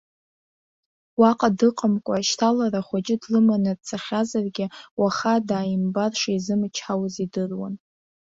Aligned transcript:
Уаҟа 1.19 1.49
дыҟамкәа, 1.57 2.25
шьҭалара 2.27 2.79
ахәыҷы 2.81 3.15
длыманы 3.21 3.71
дцахьазаргьы, 3.77 4.65
уаха 4.99 5.33
дааимбар 5.47 6.11
шизымычҳауаз 6.19 7.15
идыруан. 7.25 7.73